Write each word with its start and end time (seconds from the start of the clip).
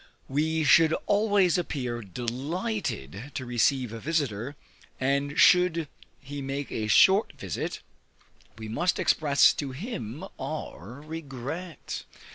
We 0.27 0.63
should 0.63 0.93
always 1.05 1.59
appear 1.59 2.01
delighted 2.01 3.33
to 3.35 3.45
receive 3.45 3.93
a 3.93 3.99
visiter, 3.99 4.55
and 4.99 5.39
should 5.39 5.87
he 6.19 6.41
make 6.41 6.71
a 6.71 6.87
short 6.87 7.33
visit, 7.37 7.81
we 8.57 8.67
must 8.67 8.97
express 8.97 9.53
to 9.53 9.73
him 9.73 10.25
our 10.39 11.01
regret. 11.01 12.05